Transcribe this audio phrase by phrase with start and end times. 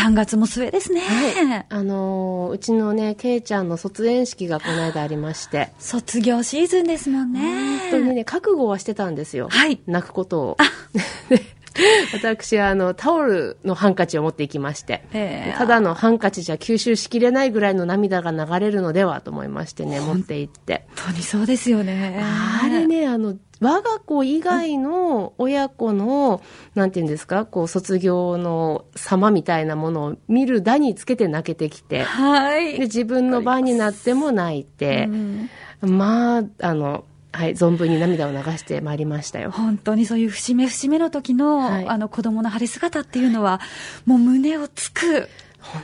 [0.00, 1.02] 3月も末ですね。
[1.02, 1.66] はい。
[1.68, 7.78] あのーうちのね、けいちゃんの卒園式がこの間ありまして、卒業シーズンですもんね。
[7.90, 9.48] 本当にね、覚悟はしてたんですよ。
[9.50, 10.56] はい泣くことを。
[12.12, 20.86] で 私はあのタオルのハンカチを持っていきまして、ええただのハンカチじゃ吸収しきれないぐらいの涙が流れるのではと思いましてね、持って行って。
[20.96, 22.20] 本当にそうですよね。
[22.62, 26.40] あれね、あの、我が子以外の親子の、
[26.74, 32.72] なんていうんですか、こう、卒業の様みたいなものを見る段につけて泣けてきて、はい。
[32.74, 35.50] で、自分の番になっても泣いて、うん
[35.82, 39.50] まあ、あの、はい、存分に涙を流してまいりましたよ。
[39.52, 43.60] 本当にそういう節目節目の時の、はいあの子供の晴れ姿っていうのは、
[44.04, 45.28] もう胸をつく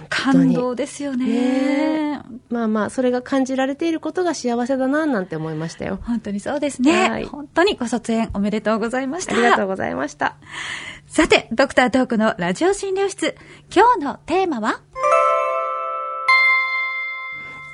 [0.09, 1.27] 感動ですよね。
[1.27, 6.01] ねまあまあ、それが感じられていることが幸せだな、なんて思いましたよ。
[6.02, 9.34] 本当にそうですね、はい本当にご卒園おめでとうございました。
[9.34, 10.37] ありがとうございました。
[11.06, 13.37] さて、ドクタートークのラジオ診療室、
[13.74, 14.80] 今日のテーマは？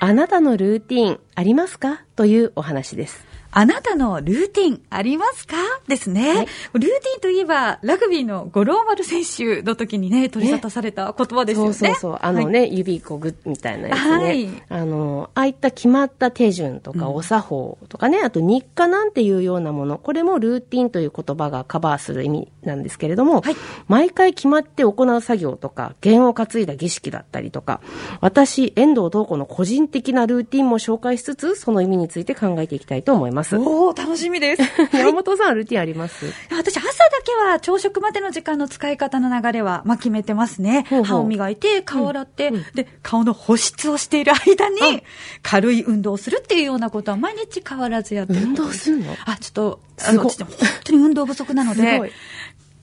[0.01, 2.02] あなたのルーティンありますか？
[2.16, 3.24] というお話です。
[3.55, 5.57] あなたのルーティンありますか？
[5.87, 11.73] ですね、はいルーティンといえば、ラグビーの五郎丸選手の時にね、取り沙汰された言葉ですよね。
[11.74, 12.18] そうそうそう。
[12.23, 14.10] あのね、指こぐみたいなやつね。
[14.10, 27.83] はいあの、ああいった決まった手順とか、お作法とかね、あと日課なんていうようなもの、これもルーティンという言葉がカバーする意味なんですけれども、はい毎回決まって行う作業とか、弦を担いだ儀式だったりとか、
[28.23, 33.57] 私、遠藤東子の個人的なルーティンも紹介しつつ、その意味について考えていきたいと思います。
[33.57, 34.63] おお楽しみです。
[34.96, 36.27] 山本さん、ルーティンあります？
[36.51, 36.91] 私、朝だ
[37.24, 40.85] けは朝食までの時間の使い方の流れは、まあ、決めてますね。
[40.90, 41.05] ほうほう。
[41.07, 45.02] 歯を磨いて、顔を洗って、で、顔の保湿をしている間に、
[45.43, 49.16] 軽い運動をするっていうようなことは毎日変わらずやってる運動するの？
[49.24, 52.13] あ、ちょっと、あの、ちょっと本当に運動不足なので、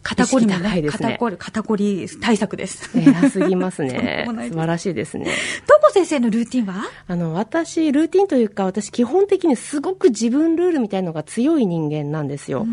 [0.01, 2.97] 肩こりもねいですね肩こり、肩こり対策です。
[2.97, 5.25] 偉すぎますね 素晴らしいですね。
[5.67, 6.85] とも先生のルーティンは？
[7.07, 12.65] あの、私、ルーティンというか、私、基本的にすごく自分ルールみたいのが強い人間なんですよ。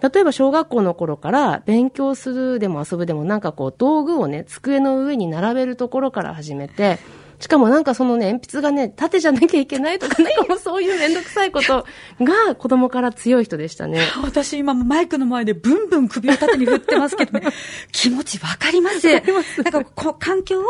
[0.00, 6.98] 例えば、小学校の頃から、勉強するでも遊ぶでも、なんかこう、道具をね、机の上に並べるところから始めて、
[7.40, 11.86] しかもなんかそのね、鉛筆がね、縦じゃなきゃいけないとか、 なんかもうそういうめんどくさいこと
[12.20, 14.00] が子供から強い人でしたね。
[14.22, 17.46] 私今もマイクの前でブンブン首を縦に振ってますけどね、
[17.92, 19.10] 気持ちわかります。
[19.10, 20.64] なんかこう環境を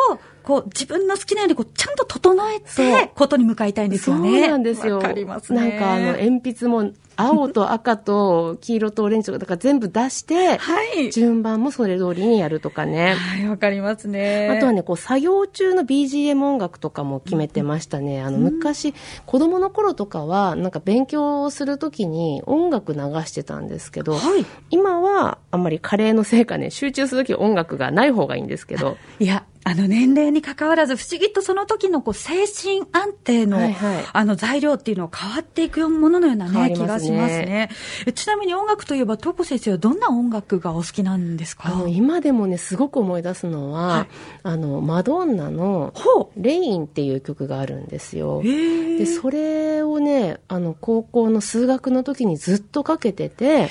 [0.45, 4.41] こう自分の好きなようにこうちゃんと整えて、ことに向かいたいんですよね。
[4.41, 4.99] そうなんですよ。
[4.99, 5.61] わかりますね。
[5.61, 11.11] なんかあの、鉛筆も青と赤と黄色とオレンジとか、だから全部出して、はい。
[11.11, 13.15] 順番もそれ通りにやるとかね。
[13.15, 14.49] はい、わかりますね。
[14.49, 18.23] あとはね、こう、作業中の BGM 音楽とかも決めてましたね。
[18.23, 18.95] あの、昔、
[19.27, 24.45] 子供の頃とかは、なんか勉強するときに音楽流してたんですけど、はい。
[24.71, 34.05] 今は、あんまり加齢のせいかね、集中するとき音楽がない方がいいんですけど、いや、あの年齢に関わらず不思議とその時のこう精神安定の、はいはい。
[34.13, 37.71] あの材料っていうのは変わっていくもののような変わね、気がしますね。
[38.07, 41.85] えちなみに音楽といえば、トコ先生はどんな音楽がお好きなんですか？
[41.89, 44.09] 今でもね、すごく思い出すのは、はい。
[44.45, 48.43] あの、マドンナの、ほレインっていう曲があるんですよ。
[48.43, 53.69] で、それをね、あの、高校の数学の時にずっとかけてて、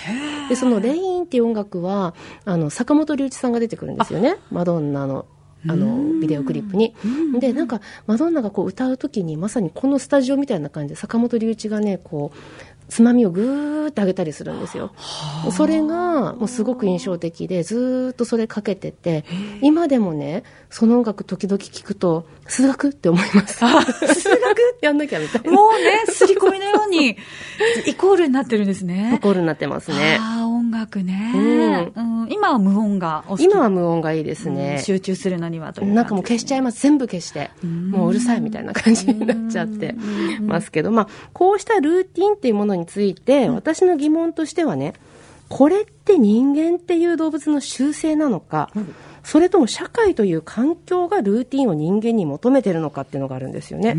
[0.50, 2.13] で、そのレインっていう音楽は、
[2.45, 4.38] あの、坂本龍一さんが出てくるんですよね。
[4.51, 5.25] マドンナの、
[5.68, 6.96] あの、ビデオクリップに。
[7.40, 12.38] で、なんか、マドンナがこう歌う時に、まさにこのスタジオみたいな感じで、坂本龍一がね、こう、
[12.90, 14.92] つまみをぐーって上げたりするんですよ。
[15.52, 19.25] それがもうすごく印象的で、ずーっとそれかけてて、
[19.62, 23.58] 今でもね、その音楽時々聞くと、数学って思います。
[23.58, 23.80] 数学
[24.81, 25.52] やんなきゃみたいな。
[25.52, 27.16] もうね、刷り込みのように、
[27.86, 29.19] イコールになってるんですね。
[29.22, 30.19] コールになってますね。
[30.69, 32.31] 音楽ね、ううん。
[32.31, 33.44] 今は無音がお好き。
[33.46, 34.56] 今は無音がいいですうん。
[34.56, 34.80] ね。
[34.84, 36.84] 集中するのにはというなんかもう消しちゃいます。
[36.84, 37.50] 全部消して。
[37.66, 39.96] もううるさいみたいな感じになっちゃって
[40.41, 44.94] ますけど、まあ、こうしたルーティンっていうものについて、私の疑問としてはね、
[45.47, 48.69] これって人間っていう動物の習性なのか、
[49.24, 53.95] それとも社会という環境がルーティンを人間に求めてるのかっていうのがあるんですよね。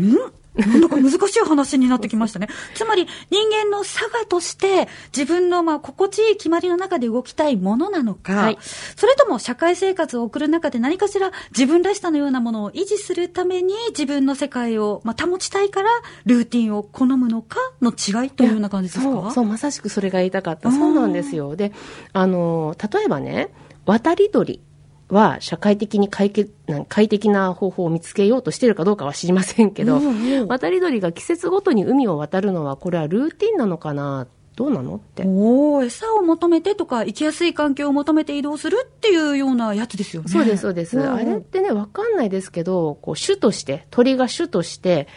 [0.55, 2.49] なんか難しい話になってきましたね。
[2.75, 8.57] つまり人間の差がとして自分のまあ心地いい決まりの中で動きたいものなのか、はい
[8.95, 15.89] それとも社会生活を送る中で何かしら自分らしさのようなものを維持するために自分の世界をまあ保ちたいから
[16.25, 19.31] ルーティンを好むのかの違いというような感じですか？
[19.31, 20.71] そう、まさしくそれが言いたかった。
[20.71, 21.55] そうなんですよ。
[21.55, 21.71] で、
[22.13, 23.49] あの、例えばね、
[23.85, 24.61] 渡り鳥
[25.11, 34.23] は社会的に快適な快適な方法を見つけようとしているかどうかは知りませんけど、うんうん渡り鳥が季節ごとに海を渡るのは、これはルーティンなのかな？
[34.23, 35.23] っどうなのって。
[35.25, 40.29] おお餌を求めてとか、生きやすい環境を求めて移動するっていうようなやつですよね。
[40.29, 40.99] そうです、そうです。
[40.99, 45.07] うんあれってね、わかんないですけど、こう、種として、鳥が種として、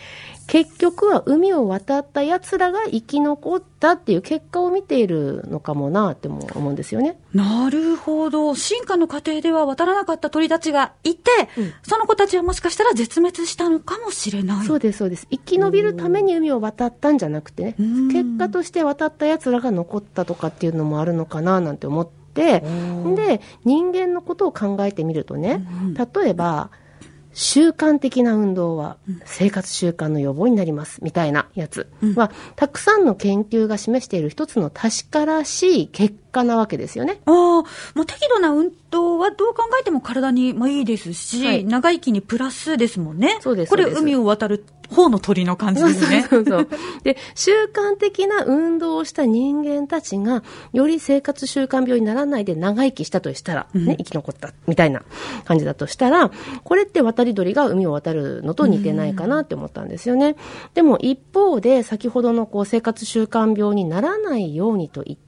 [0.47, 7.19] 結局は海を渡った奴らが生き残ったっていう結果を見ているのかもなっても思うんですよね。
[7.33, 8.55] なるほど。
[8.55, 14.67] 進化の過程では渡らなかった鳥たちがいて、うんその子たちはもしかしたら絶滅したのかもしれない。
[14.67, 15.27] そうです、そうです。
[15.31, 22.61] 生き延びるために海を渡ったんじゃなくてね、うん結果として渡った奴らが残ったとかっていうのもあるのかななんて思って、
[23.15, 26.71] で、人間のことを考えてみるとね、うん例えば、
[27.35, 37.21] 習慣的な運動は生活習慣の予防になりますみたいなやつは、たくさんの研究が示している一つの確からしい結果なわけですよね。
[37.27, 43.39] ああ、もう適度な運動はどう考えても体にもいいですし、はい長生きにプラスですもんね。
[43.41, 46.27] そうですこれそうです海を渡る方の鳥の感じですね。
[46.29, 46.69] そうそうそう。
[47.03, 50.43] で、習慣的な運動をした人間たちが、
[50.73, 55.03] より生活習慣病にならないで長生きしたとしたら、ね、生き残った、みたいな
[55.45, 56.31] 感じだとしたら、
[56.63, 60.37] これって渡り鳥が海を渡るのと似てないかなって思ったんですよね。
[60.75, 65.24] でも一方で、先ほどのこう生活習慣病にならないようにと言って、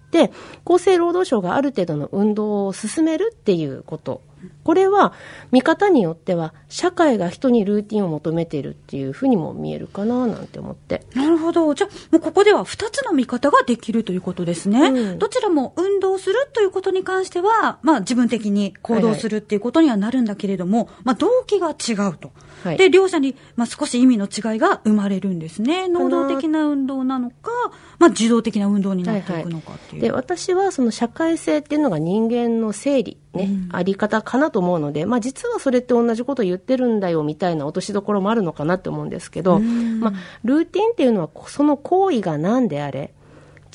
[0.65, 4.23] 厚生労働省がある程度の運動を進めるっていうこと。
[4.65, 5.13] これは
[5.51, 11.03] 見方によっては社会が人にルーティンを求めているっていうふうにも見えるかななんて思って。
[11.15, 11.75] なるほど。
[11.75, 14.89] じゃあ、もうここでは2つの見方ができるということですね。
[14.89, 22.31] うんどちらも運動するということに関しては、まあ自分的に行動するっていうことにはなるんだけれども、まあ動機が違うと。
[22.67, 22.77] はい。
[22.77, 25.89] で、両者に、まあ、少し意味の違いが生まれるんですね。
[25.89, 27.51] 能動的な運動なのか、
[27.99, 30.03] まあ受動的な運動になっていくのかっていう。
[30.03, 40.13] で私はその社会性っていうのが人間の整理、ねあり方かなと思うので、まあ、実はそれって同じこと言ってるんだよみたいな落としどころもあるのかなって思うんですけど、まあ、
[40.45, 43.13] ルーティンっていうのはその行為が何であれ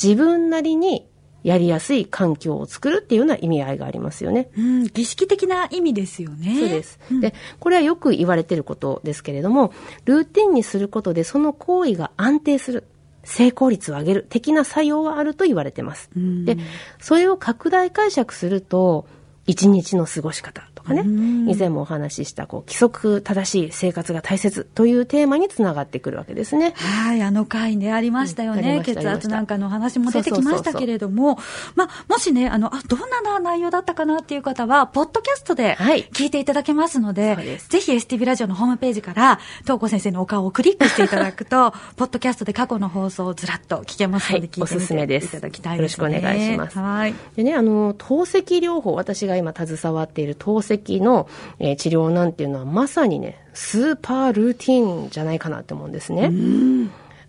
[0.01, 1.07] 自分なりに
[1.43, 4.49] やりやすい環境を作るっていうような意味合いがありますよね。
[4.57, 6.55] うん、儀式的な意味ですよね。
[6.59, 6.99] そうです。
[7.21, 9.73] で、これはよく言われてることですけれども、
[10.05, 12.85] ルーティンにすることでその行為が安定する。
[13.23, 16.09] 成功率を上げる的な作用はあると言われてます。
[16.17, 16.57] んで、
[16.99, 19.05] それを拡大解釈すると、
[19.45, 21.04] 一日の過ごし方とかね、
[21.51, 26.74] 以前もお話しした、こう、規則正しい生活が大切というテーマにつながってくるわけですね。
[26.75, 28.78] はい、あの回でありましたよね。
[28.78, 31.38] ました血圧なんかの話も出てきましたけれども、
[31.75, 36.04] まあ、もしね、あの、あ、どんな内容だったかなっていう方は、ポッドキャストではい。
[36.12, 37.69] 聞いていただけますので、そうです。
[37.69, 45.25] ぜひ STV ラジオのホームページから、東子先生のお顔をクリックしていただくと、 ポッドキャストで過去の放送をずらっと聞けますので、はい聞いておすすめです。
[45.25, 46.04] みていただきたいですね。
[46.06, 46.77] よろしくお願いします。
[46.80, 47.13] はい。
[47.36, 51.27] でね、あの、透析療法、私が今携わっている透析の、
[51.59, 56.31] えー治療なんていうのはまさにね、スーパールーティンじゃないかなって思うんですね。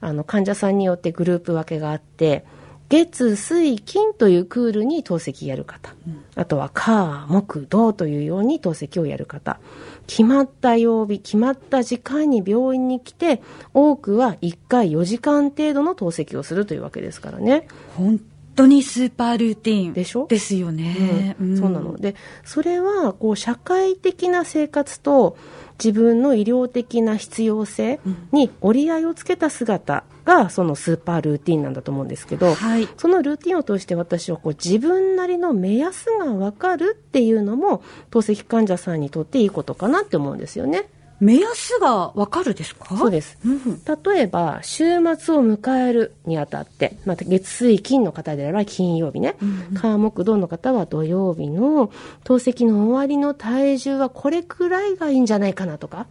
[0.00, 2.44] あの、患者さんによってグループ分けがあって、
[2.88, 5.94] 月、水、金というクールに透析やる方。
[6.34, 9.58] あとは、火、木、土というように透析をやる方。
[10.06, 13.40] 決まった曜日、決まった時間に病院に来て、
[13.72, 17.66] 多くは1回4時間程度の透析をするというわけですからね。
[17.96, 18.20] 本
[18.54, 19.92] 当にスーパールーティン。
[19.92, 20.26] でしょ？
[20.26, 21.36] ですよね。
[21.40, 21.96] うんそうなの。
[21.96, 22.14] で、
[22.44, 25.36] それは、こう、社会的な生活と
[25.82, 28.00] 自分の医療的な必要性
[28.30, 32.88] に折り合いをつけた姿が、そのスーパールーティンなんだと思うんですけど、はい。
[32.96, 40.88] そのルーティンを通して私はこう自分なりの目安がわかるっていうのも、透析患者さんにとっていいことかなって思うんですよね。
[41.22, 42.96] 目安がわかるですか？
[42.96, 43.38] そうです。
[43.46, 43.80] うん。
[44.14, 44.84] 例えば、週
[45.16, 49.36] 末を迎えるにあたって、また月水金の方であれば金曜日ね、
[49.80, 51.92] 火木土の方は土曜日の
[52.24, 56.06] 透析の終わりの体重はこれくらいがいいんじゃないかなとか、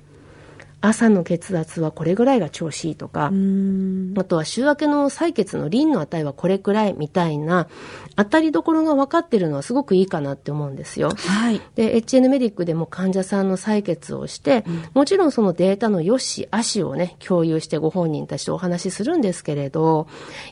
[0.81, 7.67] 朝の血圧はこれぐらいが調子いいとか、うんあとは週明けの採血のリンの値はこれくらいみたいな、
[8.15, 11.11] 当たりどころが分かってるのはすごくいいかなって思うんですよ。
[11.15, 11.61] はい。
[11.75, 20.07] で、HN メディックでも患者さんの採血をして、もちろんそのデータの良し悪しをね、共有してご本人たちとお話しするんですけれど、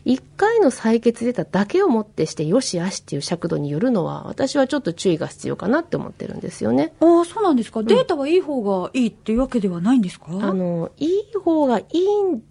[0.06, 6.94] 1回の採血データだけをもってして良し悪しっていう尺度によるのは、私はちょっと注意が必要かなって思ってるんですよね。
[7.02, 7.84] ああ、そうなんですか。
[7.84, 10.19] データはいい方がいいっていうわけではないんですか？
[10.22, 12.42] あの、いい方がいいん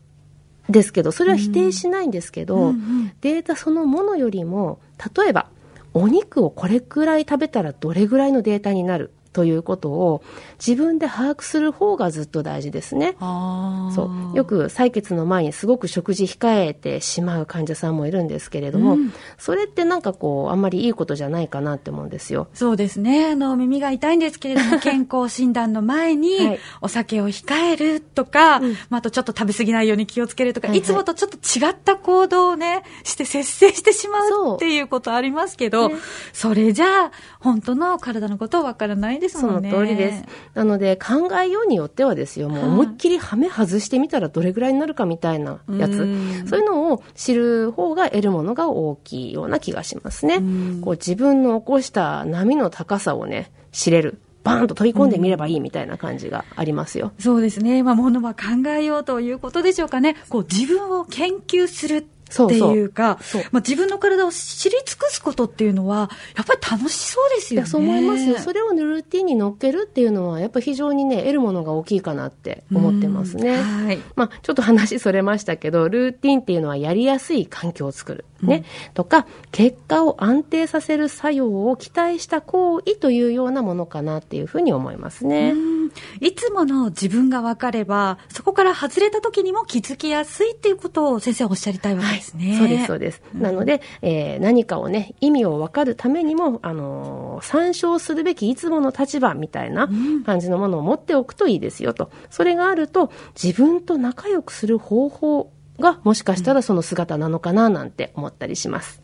[0.68, 3.12] ですけど、それは否定しないんですけど、うんうん。
[3.20, 4.80] データそのものよりも、
[5.16, 5.50] 例えば、
[5.94, 10.24] お肉をこれくらい食べたらどれぐらいのデータになるということを
[10.58, 13.14] 自分で把握する方がずっと大事ですね。
[13.20, 14.36] そう。
[14.36, 22.48] よく採血の前にすごく食事控えてしまう患者さんもいるんですけれども、うんそれってなんかこう、あんまりいいことじゃないかなって思うんですよ。
[22.52, 23.26] そうですね。
[23.26, 35.96] あの、耳が痛いんですけれども、健康診断の前にはい、お酒を控えるとか、うんまあ、あとちょっと食べ過ぎないように気をつけるとか、はいはいいつもとちょっと違った行動をね、して節制してしまそううっていうことありますけど、ね
[36.32, 39.70] それじゃあ、本当の体のことわからないですそのもんね。
[39.70, 40.24] 通りです。
[40.54, 46.02] なので、考えようによってはですよ、もうはい思いっきりハメ外してみたらどれぐらいになるかみたいなやつ。
[46.02, 50.80] うんそういうのを知る方が得るものが大きいような気がしますねうん。
[50.82, 54.20] こう自分の起こした波の高さをね、知れる。
[54.44, 57.12] バーンと飛び込んでみればいいみたいな感じがありますよ。
[57.18, 57.82] そうですね。
[57.82, 60.16] まあ、ものは考えようということでしょうかね。
[60.30, 67.66] こう、自分を研究するっていうか、そうそうまあ、自分の体を知り尽くすことっていうのは、やっぱり楽しそうですよね。
[67.66, 68.42] そう思います。
[68.42, 73.50] それをルーティンに乗っけるっていうのは、やっぱ非常にね、得るものが大きいかなって思ってますね。
[73.50, 73.98] うんはい。
[74.16, 78.24] まあ、ちょっと話それましたけど、ルーティンっていうのはやりやすい環境を作る。
[78.42, 78.64] ね。
[78.94, 85.52] とか、結果を安定させる作用を期待した行為というようなものかなっていうふうに思いますね。
[85.52, 85.77] うん
[86.20, 92.56] いつもの自分が分かれば、そこから外れた時にも気づきやすいっていうことを先生はおっしゃりたいわけですね。
[92.58, 93.22] そうです、そうです。
[93.34, 99.88] なので、えー何かをね、意味を分かるためにも、あのー参照するべきいつもの立場みたいな
[100.26, 102.10] 感じのものを持っておくといいですよと。
[102.30, 109.00] それがあると、自分と仲良くする方法が、もしかしたらその姿なのかななんて思ったりします。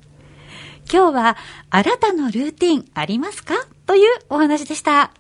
[0.92, 1.36] 今日は、
[1.70, 3.54] あなたのルーティンありますか？
[3.86, 5.12] というお話でした。